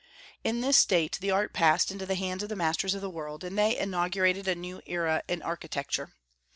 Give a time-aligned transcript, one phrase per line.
[0.43, 3.43] In this state the art passed into the hands of the masters of the world,
[3.43, 6.15] and they inaugurated a new era in architecture.